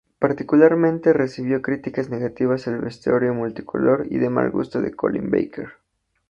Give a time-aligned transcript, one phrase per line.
[0.17, 5.73] Particularmente recibió críticas negativas el vestuario multicolor y de mal gusto de Colin Baker.